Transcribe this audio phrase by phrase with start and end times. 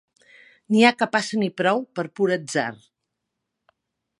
[0.75, 2.67] N'hi ha que passen i prou, per pur atzar.